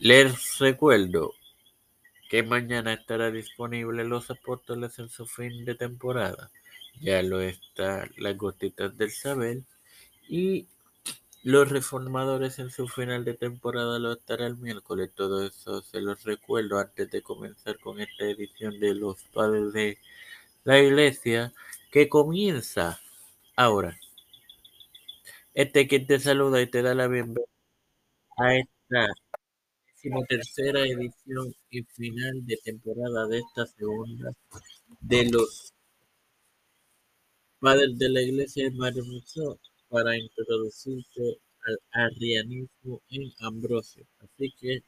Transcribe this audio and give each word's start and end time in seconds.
Les 0.00 0.58
recuerdo 0.60 1.34
que 2.30 2.44
mañana 2.44 2.92
estará 2.92 3.32
disponible 3.32 4.04
Los 4.04 4.30
Apóstoles 4.30 4.98
en 5.00 5.08
su 5.08 5.26
fin 5.26 5.64
de 5.64 5.74
temporada. 5.74 6.50
Ya 7.00 7.20
lo 7.22 7.40
está 7.40 8.08
Las 8.16 8.36
Gotitas 8.36 8.96
del 8.96 9.10
Saber 9.10 9.62
y 10.28 10.68
Los 11.42 11.70
Reformadores 11.70 12.60
en 12.60 12.70
su 12.70 12.88
final 12.88 13.24
de 13.24 13.34
temporada 13.34 13.98
lo 13.98 14.12
estará 14.12 14.46
el 14.46 14.56
miércoles. 14.56 15.10
Todo 15.14 15.44
eso 15.46 15.82
se 15.82 16.00
los 16.00 16.22
recuerdo 16.24 16.78
antes 16.78 17.10
de 17.10 17.22
comenzar 17.22 17.78
con 17.80 18.00
esta 18.00 18.24
edición 18.24 18.78
de 18.80 18.94
Los 18.94 19.22
Padres 19.34 19.72
de 19.72 19.98
la 20.64 20.80
Iglesia 20.80 21.52
que 21.92 22.08
comienza 22.08 23.00
ahora. 23.56 23.98
Este 25.54 25.86
que 25.88 26.00
te 26.00 26.18
saluda 26.18 26.60
y 26.62 26.66
te 26.70 26.82
da 26.82 26.94
la 26.94 27.06
bienvenida 27.08 27.44
a 28.38 28.56
esta 28.56 29.08
tercera 30.28 30.86
edición 30.86 31.54
y 31.70 31.82
final 31.82 32.46
de 32.46 32.56
temporada 32.58 33.26
de 33.26 33.38
esta 33.38 33.66
segunda 33.66 34.32
de 35.00 35.28
los 35.30 35.74
padres 37.58 37.98
de 37.98 38.08
la 38.08 38.22
iglesia 38.22 38.64
de 38.64 38.70
Mario 38.72 39.04
para 39.88 40.16
introducirse 40.16 41.38
al 41.66 41.78
arrianismo 41.90 43.02
en 43.10 43.32
Ambrosio. 43.40 44.06
Así 44.20 44.52
que 44.60 44.82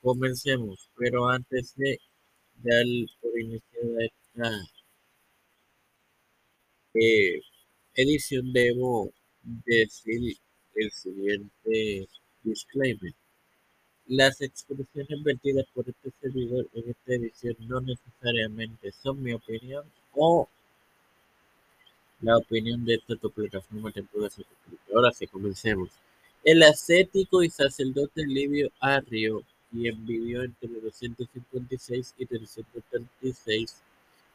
comencemos, 0.00 0.88
pero 0.96 1.28
antes 1.28 1.74
de 1.76 1.98
dar 2.54 2.86
por 3.20 3.38
iniciada 3.38 4.04
esta 4.04 4.50
eh, 6.94 7.40
edición 7.94 8.52
debo 8.52 9.12
decir 9.42 10.36
el 10.74 10.90
siguiente 10.90 12.08
disclaimer. 12.42 13.14
Las 14.08 14.40
expresiones 14.40 15.22
vertidas 15.24 15.66
por 15.74 15.84
este 15.88 16.12
servidor 16.20 16.68
en 16.74 16.90
esta 16.90 17.14
edición 17.14 17.56
no 17.60 17.80
necesariamente 17.80 18.92
son 18.92 19.20
mi 19.20 19.32
opinión 19.32 19.84
o 20.14 20.48
la 22.20 22.36
opinión 22.36 22.84
de 22.84 22.94
esta 22.94 23.16
tu 23.16 23.32
ser 23.34 24.46
Ahora 24.94 25.12
sí, 25.12 25.26
comencemos. 25.26 25.90
El 26.44 26.62
ascético 26.62 27.42
y 27.42 27.50
sacerdote 27.50 28.24
Livio 28.24 28.70
Arrio, 28.78 29.42
quien 29.72 30.06
vivió 30.06 30.44
entre 30.44 30.68
256 30.68 32.14
y 32.16 32.26
336, 32.26 33.82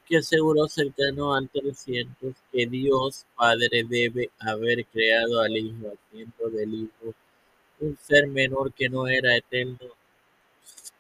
que 0.06 0.18
aseguró 0.18 0.68
cercano 0.68 1.34
al 1.34 1.48
300 1.50 2.36
que 2.52 2.68
Dios 2.68 3.26
Padre 3.38 3.86
debe 3.88 4.30
haber 4.40 4.86
creado 4.88 5.40
al 5.40 5.56
Hijo 5.56 5.94
haciendo 5.94 6.50
del 6.50 6.74
Hijo 6.74 7.16
un 7.82 7.98
ser 7.98 8.28
menor 8.28 8.74
que 8.74 8.90
no 8.90 9.08
era 9.08 9.36
eterno 9.36 9.80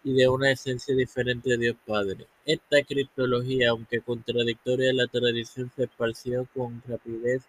y 0.03 0.13
de 0.13 0.27
una 0.27 0.51
esencia 0.51 0.95
diferente 0.95 1.51
de 1.51 1.57
Dios 1.57 1.77
Padre. 1.85 2.25
Esta 2.45 2.83
cristología, 2.83 3.69
aunque 3.69 4.01
contradictoria 4.01 4.89
a 4.89 4.93
la 4.93 5.07
tradición, 5.07 5.71
se 5.75 5.83
esparció 5.83 6.47
con 6.53 6.81
rapidez 6.87 7.43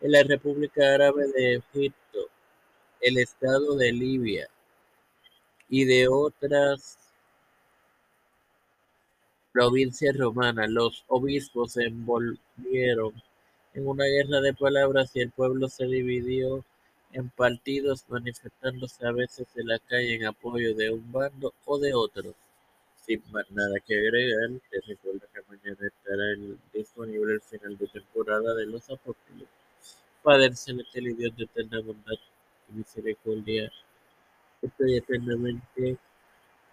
en 0.00 0.12
la 0.12 0.22
República 0.22 0.94
Árabe 0.94 1.26
de 1.26 1.54
Egipto, 1.56 2.18
el 3.00 3.18
Estado 3.18 3.76
de 3.76 3.92
Libia 3.92 4.48
y 5.68 5.84
de 5.84 6.06
otras 6.08 6.98
provincias 9.52 10.16
romanas. 10.16 10.70
Los 10.70 11.04
obispos 11.08 11.72
se 11.72 11.84
envolvieron 11.84 13.12
en 13.74 13.88
una 13.88 14.04
guerra 14.04 14.40
de 14.40 14.54
palabras 14.54 15.10
y 15.14 15.20
el 15.20 15.32
pueblo 15.32 15.68
se 15.68 15.86
dividió 15.86 16.64
en 17.12 17.30
partidos 17.30 18.04
manifestándose 18.08 19.06
a 19.06 19.12
veces 19.12 19.46
en 19.56 19.68
la 19.68 19.78
calle 19.78 20.14
en 20.14 20.26
apoyo 20.26 20.74
de 20.74 20.90
un 20.90 21.10
bando 21.12 21.54
o 21.64 21.78
de 21.78 21.94
otro. 21.94 22.34
Sin 23.06 23.22
más 23.30 23.50
nada 23.50 23.80
que 23.86 23.94
agregar, 23.98 24.50
te 24.70 24.80
recuerdo 24.86 25.20
que 25.32 25.40
mañana 25.48 25.86
estará 25.86 26.24
disponible 26.72 27.34
el 27.34 27.40
final 27.40 27.78
de 27.78 27.86
temporada 27.86 28.54
de 28.54 28.66
Los 28.66 28.90
Apóstoles. 28.90 29.48
Padre 30.22 30.54
celestial 30.54 31.06
y 31.06 31.14
Dios 31.14 31.36
de 31.36 31.44
eterna 31.44 31.80
bondad 31.80 32.14
y 32.68 32.72
misericordia, 32.78 33.72
estoy 34.60 34.96
eternamente 34.96 35.96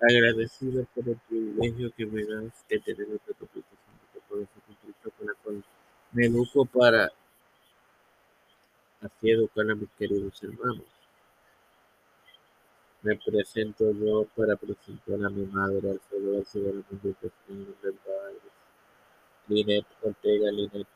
agradecido 0.01 0.85
por 0.93 1.07
el 1.07 1.17
privilegio 1.29 1.91
que 1.95 2.05
me 2.05 2.25
das 2.25 2.65
de 2.67 2.79
tener 2.79 3.07
otra 3.07 3.33
todo 3.33 3.63
con 5.17 5.27
la 5.27 5.33
cual 5.43 5.63
me 6.11 6.25
educo 6.25 6.65
para 6.65 7.11
Así 9.01 9.29
educar 9.31 9.69
a 9.69 9.75
mis 9.75 9.89
queridos 9.97 10.41
hermanos. 10.43 10.85
Me 13.01 13.15
presento 13.17 13.91
yo 13.91 14.25
para 14.35 14.55
presentar 14.55 15.23
a 15.23 15.29
mi 15.29 15.45
madre, 15.45 15.91
Alfredo 15.91 16.37
Alcibera 16.37 16.81
del 16.89 17.93
Padre, 17.93 18.39
Linet 19.47 19.85
Ortega, 20.01 20.51
Linet 20.51 20.87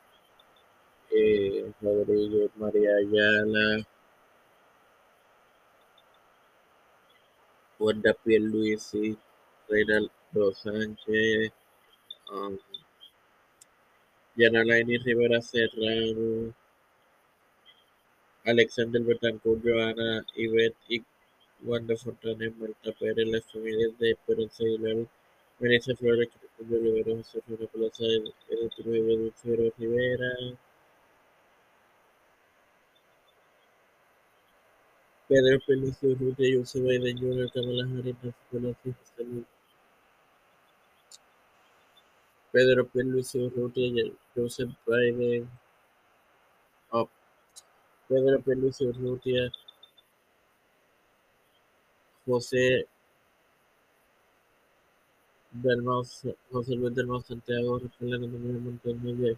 eh, 1.11 1.71
Rodríguez, 1.81 2.49
María 2.55 2.95
Ayala, 2.95 3.85
Wanda 7.77 8.13
Pierluisi, 8.13 9.17
Reinaldo 9.69 10.53
Sánchez, 10.53 11.51
um, 12.31 12.57
Yanalaini 14.35 14.97
Rivera 14.97 15.41
Serrano, 15.41 16.53
Alexander 18.45 19.01
Betancourt, 19.01 19.61
Joana, 19.63 20.25
Ivette 20.35 20.75
y 20.89 21.03
Wanda 21.63 21.95
Fontana, 21.97 22.51
Marta 22.57 22.91
Pérez, 22.99 23.27
las 23.27 23.43
familias 23.51 23.97
de 23.99 24.11
Esperanza 24.11 24.63
Aguilar, 24.63 25.05
Melissa 25.59 25.95
Flores, 25.95 26.29
Cristian 26.29 26.83
Rivera, 26.83 27.17
José 27.17 27.41
Flores 27.41 27.69
Plaza, 27.71 28.05
Edith 28.49 28.73
Rivera, 28.77 29.21
Dulcero 29.21 29.73
Rivera, 29.77 30.57
Pedro 35.27 35.59
Felicio 35.67 36.09
Urrutia, 36.09 36.57
José 36.57 36.79
Biden 36.81 37.17
Jr., 37.17 37.51
Nancy 37.55 38.33
Pelosi, 38.51 38.93
José 38.93 39.45
Pedro 42.51 42.85
Felicio 42.87 43.45
Urrutia, 43.45 44.11
Joseph 44.35 44.71
Biden, 44.87 45.49
Pedro 48.09 48.41
Pérez 48.41 48.81
Urrutia, 48.81 49.51
José 52.25 52.87
José 56.51 56.75
Luis 56.75 56.95
del 56.95 57.07
Santiago, 57.23 57.77
Rafael 57.77 58.19
Manuel 58.19 58.61
Montañez, 58.61 59.37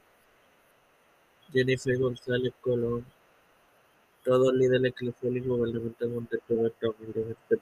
Jennifer 1.51 1.97
González 1.99 2.53
Colón, 2.61 3.05
todos 4.23 4.53
líderes 4.53 4.93
eclesiásticos 4.93 6.29
de 6.29 6.39
Roberto 6.47 6.95
humildemente 6.97 7.59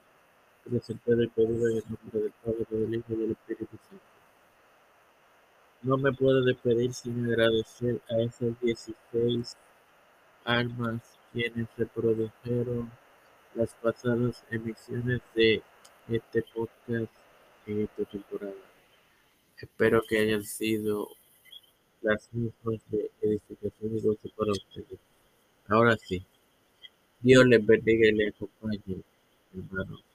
presentado 0.64 1.22
y 1.24 1.28
pedido 1.28 1.68
en 1.70 1.76
el 1.78 1.84
nombre 1.88 2.20
del 2.20 2.32
Padre, 2.44 2.66
del 2.70 2.94
Hijo 2.94 3.06
y 3.08 3.16
del 3.16 3.30
Espíritu 3.32 3.76
Santo. 3.88 4.04
No 5.82 5.96
me 5.96 6.12
puedo 6.12 6.40
despedir 6.44 6.94
sin 6.94 7.26
agradecer 7.26 8.00
a 8.10 8.20
esos 8.20 8.60
16 8.60 9.56
almas 10.50 11.00
quienes 11.32 11.68
reprodujeron 11.76 12.90
las 13.54 13.72
pasadas 13.74 14.44
emisiones 14.50 15.20
de 15.34 15.62
este 16.08 16.42
podcast 16.54 17.12
en 17.66 17.82
esta 17.82 18.04
temporada. 18.04 18.52
Espero 19.58 20.02
que 20.08 20.18
hayan 20.18 20.42
sido 20.42 21.08
las 22.02 22.28
mismas 22.32 22.80
de 22.90 23.10
edificación 23.22 23.96
y 23.96 24.00
gozo 24.00 24.28
para 24.36 24.52
ustedes. 24.52 24.98
Ahora 25.68 25.96
sí, 25.96 26.24
Dios 27.20 27.46
les 27.46 27.64
bendiga 27.64 28.08
y 28.08 28.12
les 28.12 28.34
acompañe, 28.34 29.02
hermanos. 29.54 30.09